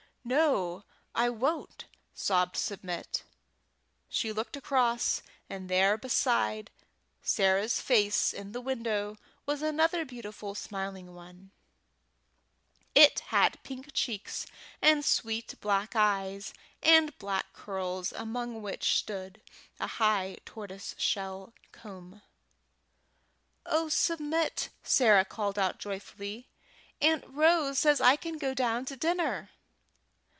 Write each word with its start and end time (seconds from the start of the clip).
"No, 0.23 0.83
I 1.15 1.31
won't," 1.31 1.85
sobbed 2.13 2.55
Submit. 2.55 3.23
She 4.07 4.31
looked 4.31 4.55
across, 4.55 5.23
and 5.49 5.67
there 5.67 5.97
beside 5.97 6.69
Sarah's 7.23 7.81
face 7.81 8.31
in 8.31 8.51
the 8.51 8.61
window 8.61 9.17
was 9.47 9.63
another 9.63 10.05
beautiful 10.05 10.53
smiling 10.53 11.15
one. 11.15 11.49
It 12.93 13.21
had 13.31 13.63
pink 13.63 13.93
cheeks 13.95 14.45
and 14.79 15.03
sweet 15.03 15.59
black 15.59 15.95
eyes 15.95 16.53
and 16.83 17.17
black 17.17 17.51
curls, 17.53 18.11
among 18.13 18.61
which 18.61 18.97
stood 18.99 19.41
a 19.79 19.87
high 19.87 20.37
tortoise 20.45 20.93
shell 20.99 21.51
comb. 21.71 22.21
"Oh, 23.65 23.89
Submit!" 23.89 24.69
Sarah 24.83 25.25
called 25.25 25.57
out, 25.57 25.79
joyfully, 25.79 26.47
"Aunt 27.01 27.23
Rose 27.27 27.79
says 27.79 27.99
I 27.99 28.17
can 28.17 28.37
go 28.37 28.53
down 28.53 28.85
to 28.85 28.95
dinner!" 28.95 29.49